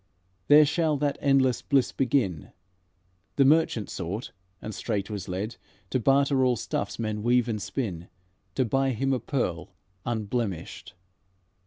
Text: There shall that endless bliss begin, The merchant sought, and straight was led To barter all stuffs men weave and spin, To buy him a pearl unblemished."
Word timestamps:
There 0.47 0.65
shall 0.65 0.97
that 0.97 1.19
endless 1.21 1.61
bliss 1.61 1.91
begin, 1.91 2.53
The 3.35 3.45
merchant 3.45 3.87
sought, 3.91 4.31
and 4.59 4.73
straight 4.73 5.11
was 5.11 5.27
led 5.27 5.57
To 5.91 5.99
barter 5.99 6.43
all 6.43 6.55
stuffs 6.55 6.97
men 6.97 7.21
weave 7.21 7.47
and 7.47 7.61
spin, 7.61 8.07
To 8.55 8.65
buy 8.65 8.93
him 8.93 9.13
a 9.13 9.19
pearl 9.19 9.75
unblemished." 10.03 10.95